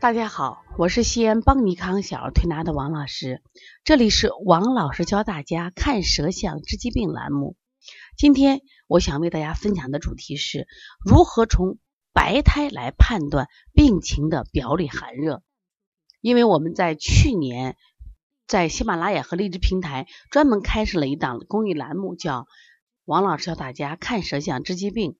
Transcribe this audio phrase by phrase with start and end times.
[0.00, 3.42] 大家好，我是西安邦尼康小儿推拿的王老师，
[3.84, 7.54] 这里是王老师教大家看舌象治疾病栏目。
[8.16, 10.66] 今天我想为大家分享的主题是
[11.04, 11.76] 如何从
[12.14, 15.42] 白胎来判断病情的表里寒热。
[16.22, 17.76] 因为我们在去年
[18.46, 22.46] 在喜马拉雅和荔枝平台专门开设了一档公益栏目，叫
[23.04, 25.18] 王老师教大家看舌象治疾病。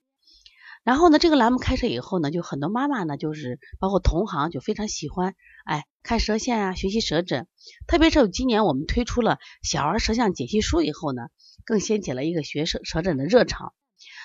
[0.82, 5.34] 然后呢，这个栏目开设以后呢，就很多妈妈呢，就是包括同行就非常喜欢，
[5.66, 7.46] 哎，看舌象啊，学习舌诊。
[7.86, 11.28] 特别是今年我们推出了小儿舌象解析书以后呢，
[11.66, 13.74] 更掀起了一个学舌舌诊的热潮。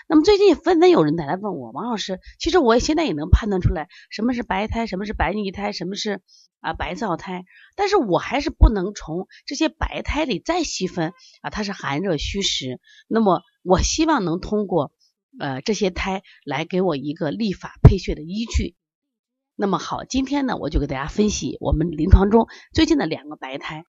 [0.08, 6.22] 那么最近纷纷有人在来问我，王老师，其实我现在也能判断出来什么是白胎，什么是白腻胎，什么是
[6.62, 7.44] 啊白燥胎，
[7.76, 12.80] 但是我还是不能从这些白胎里再细分啊，它是寒热虚实。
[13.10, 14.94] 那么我希望能通过。
[15.40, 18.76] 呃，这些胎来给我一个立法配穴的依据。
[19.56, 23.86] 那么好，今天呢，我就给大家分析我们临床中最近的两个白胎。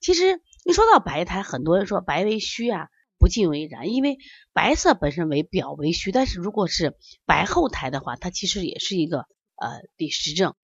[0.00, 3.90] 其实一说到白胎，很多人说白为虚啊，不尽为然。
[3.90, 4.18] 因为
[4.52, 10.54] 白色本身为表为虚，但是如果是白厚胎的话，它其实也是一个呃底实症。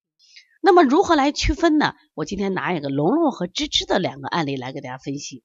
[0.60, 1.94] 那么如何来区分呢？
[2.14, 5.44] 我今天拿一个龙龙和芝芝的两个案例来给大家分析。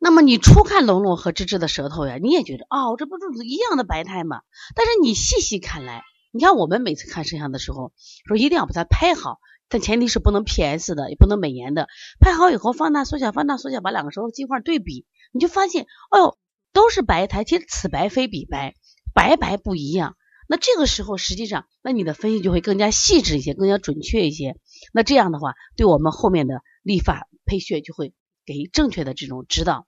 [0.00, 4.42] 那么你初看龙龙和芝芝的舌头呀，你也觉得哦，这不是一样的白胎吗？
[4.74, 6.02] 但是你细细看来，
[6.32, 7.92] 你看我们每次看舌象的时候，
[8.26, 11.88] 说一定要把它拍好，但前提是不能 PS 的，也不能美颜的。
[12.20, 16.36] 拍好以后放大缩小，放大缩小，把两个舌头尽块对比，你就发现，哦，
[16.72, 18.74] 都是白胎，其实此白非彼白，
[19.14, 20.16] 白白不一样。
[20.50, 24.56] 那这个时候实际上，那你的分析就会更加细致一些，更加准确一些。
[24.94, 28.14] 那这样的话，对我们后面的立法配穴就会
[28.48, 29.86] 给正确的这种指导。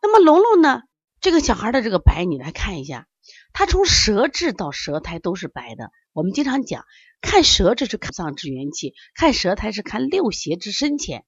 [0.00, 0.80] 那么龙龙呢？
[1.20, 3.06] 这个小孩的这个白，你来看一下，
[3.52, 5.90] 他从舌质到舌苔都是白的。
[6.12, 6.86] 我们经常讲，
[7.20, 11.26] 看舌质是看脏之元气，看舌苔是看六邪之深浅。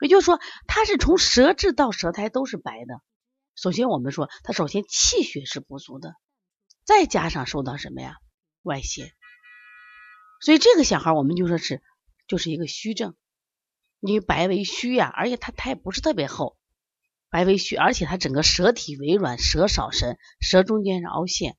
[0.00, 3.00] 也就是说，他是从舌质到舌苔都是白的。
[3.56, 6.14] 首先，我们说他首先气血是不足的，
[6.84, 8.14] 再加上受到什么呀
[8.62, 9.12] 外邪，
[10.40, 11.82] 所以这个小孩我们就说是
[12.28, 13.16] 就是一个虚症，
[14.00, 16.56] 因为白为虚呀，而且他苔不是特别厚。
[17.30, 21.56] 白为虚，而且他整个舌体微软，舌少神，舌中间是凹陷。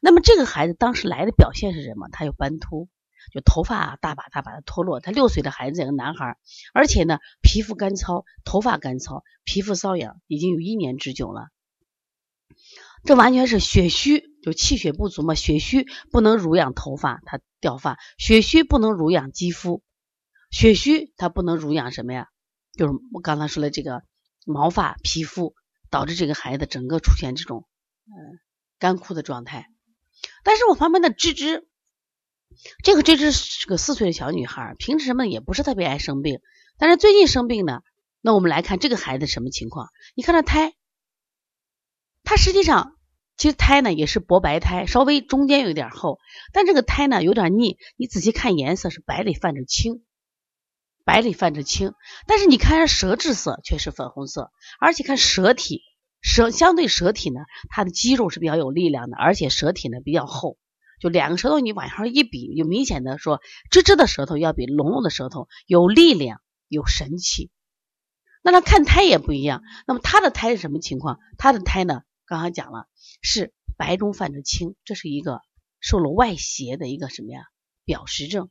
[0.00, 2.08] 那么这个孩子当时来的表现是什么？
[2.10, 2.88] 他有斑秃，
[3.32, 4.98] 就头发大把大把的脱落。
[4.98, 6.36] 他六岁的孩子，一个男孩，
[6.72, 11.48] 而且呢皮肤干燥，头发干燥，皮肤瘙痒，已经有一年之久了。
[13.04, 15.34] 这完全是血虚，就气血不足嘛。
[15.34, 19.82] 血虚不能濡养头发，它掉发；血虚不能濡养肌肤，
[20.54, 22.28] 血虚它不能濡养什么呀？
[22.78, 24.02] 就是我刚才说的这个。
[24.46, 25.54] 毛发、皮肤
[25.88, 27.66] 导致这个孩子整个出现这种
[28.04, 28.38] 嗯
[28.78, 29.70] 干枯的状态。
[30.42, 31.66] 但是我旁边的芝芝，
[32.82, 36.40] 这个芝芝是个四岁的小女孩，平时什么也不是特别爱生病，
[36.76, 37.80] 但是最近生病呢。
[38.20, 39.88] 那我们来看这个孩子什么情况？
[40.14, 40.74] 你看这胎，
[42.22, 42.98] 它实际上
[43.38, 46.18] 其实胎呢也是薄白胎，稍微中间有点厚，
[46.52, 47.78] 但这个胎呢有点腻。
[47.96, 50.04] 你仔细看颜色是白里泛着青。
[51.04, 51.92] 白里泛着青，
[52.26, 54.50] 但是你看舌质色却是粉红色，
[54.80, 55.82] 而且看舌体，
[56.22, 60.56] 舌相对舌体呢，它的肌肉是比较有力量的，而且舌体呢比较厚，
[61.00, 67.50] 就两个舌头你往上一比，就明显的说，芝芝的舌头要比龙龙的舌头有力量、有神气。
[68.42, 71.18] 那他看胎也不一样，那么他的胎是什么情况？
[71.36, 72.86] 他的胎呢，刚刚讲了
[73.20, 75.40] 是白中泛着青，这是一个
[75.80, 77.40] 受了外邪的一个什么呀？
[77.84, 78.48] 表实症。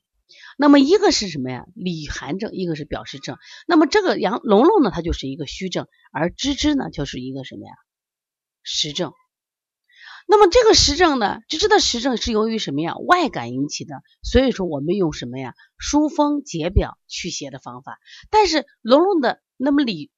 [0.58, 1.66] 那么一个是什么呀？
[1.76, 3.38] 里寒症，一个是表实症。
[3.68, 7.74] 那么这个杨龙龙呢，它就是一个虚症，而芝芝呢，就是一个什么呀？
[8.62, 9.14] 实症。
[10.26, 12.96] 那么这个实症呢，芝芝的实症是由于什么呀？
[12.98, 14.02] 外感引起的。
[14.22, 15.54] 所以说我们用什么呀？
[15.78, 18.00] 疏风解表祛邪的方法。
[18.30, 20.12] 但是龙龙的那么里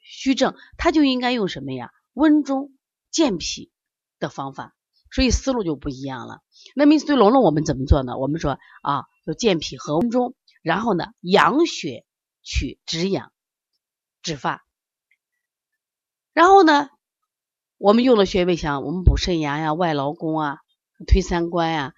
[0.00, 1.90] 虚症，它就应该用什么呀？
[2.12, 2.72] 温中
[3.10, 3.70] 健脾
[4.18, 4.74] 的方法。
[5.10, 6.42] 所以思路就不一样了。
[6.76, 8.16] 那么对龙龙我们怎么做呢？
[8.18, 9.04] 我们说啊。
[9.28, 12.06] 就健脾和温中，然后呢养血
[12.42, 13.30] 去止痒
[14.22, 14.64] 止发，
[16.32, 16.88] 然后呢
[17.76, 20.56] 我们用的穴位像我们补肾阳呀、外劳宫啊、
[21.06, 21.92] 推三关呀、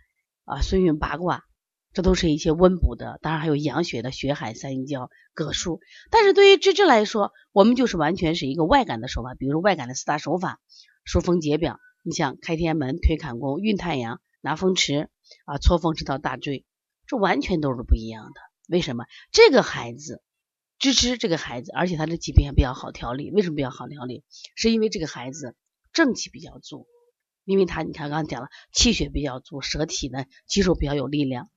[0.44, 1.44] 啊孙运八卦，
[1.93, 5.79] 这都是一些温补的，当然还有养血的血海三阴交、葛树。
[6.11, 10.59] 但是对于芝芝来说，我们就是完全是一个外感的手法，比如外感的四大手法：
[11.05, 15.09] 疏风解表，你像开天门、推坎宫、运太阳、拿风池
[15.44, 16.65] 啊、搓风池到大椎。
[17.11, 18.41] 这完全都是不一样的。
[18.69, 20.23] 为什么这个孩子
[20.79, 23.33] 芝芝这个孩子，而且他的疾病也比较好调理？
[23.33, 24.23] 为什么比较好调理？
[24.55, 25.57] 是因为这个孩子
[25.93, 26.87] 正气比较足，
[27.45, 31.51] 因为他你看刚刚讲了，气血比较足，舌体呢肌肉比较有力量。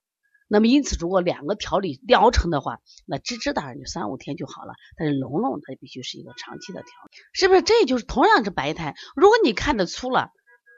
[0.47, 7.61] 那么因此，如果两个调理疗程的话，那芝芝当然就三五天就好了，但是龙龙它必须是一个长期的调理，是不是？
[7.61, 10.31] 这就是同样是白苔，如果你看得粗了，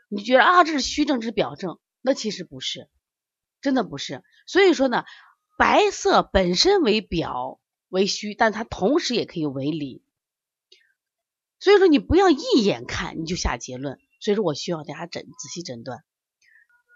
[0.10, 2.90] 你觉得啊这是虚症，这是表症，那其实不是，
[3.66, 4.22] 真的不是。
[4.46, 5.06] 所以说呢，
[5.58, 7.60] 白色本身为表
[7.90, 10.04] 为虚，但它同时也可以为里。
[11.60, 16.04] 所以说你不要一眼看你就下结论，所以说我需要大家诊仔细诊断。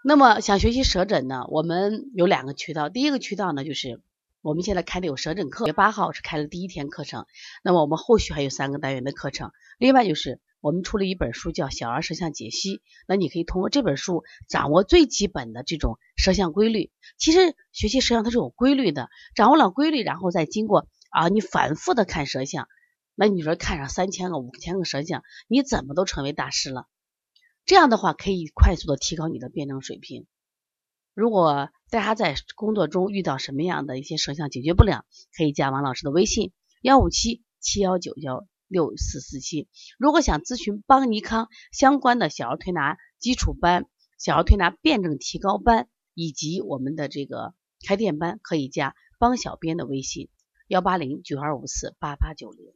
[0.04, 2.88] 那么想学习舌诊呢，我们有两个渠道。
[2.88, 4.00] 第一个渠道呢，就是
[4.42, 7.26] 我们现在开的有舌诊课，月八号是开了第一天课程。
[7.64, 9.50] 那么我们后续还有三个单元的课程。
[9.76, 12.76] 另外就是我们出了一本书叫《小儿舌象解析》，
[13.06, 16.90] 那你可以通过这本书掌握最基本的这种舌象规律。
[17.16, 22.68] 其实学习舌象它是有规律的，掌握了规律，然后再经过啊你反复的看舌象，
[23.14, 26.86] 那你说看上三千个、五千个舌象，你怎么都成为大师了。
[27.64, 30.26] 这样的话可以快速的提高你的辩证水平。
[31.14, 35.04] 如果大家在工作中遇到什么样的一些舌象解决不了，
[35.36, 36.52] 可以加王老师的微信
[36.82, 39.68] 幺五七七幺九幺六四四七。
[39.98, 43.86] 如果想咨询邦尼康相关的小儿推拿基础班、
[44.16, 47.52] 小儿推拿辩证提高班以及我们的这个
[47.84, 50.28] 开店班，可以加邦小编的微信
[50.68, 52.72] 幺八零九二五四八八九零。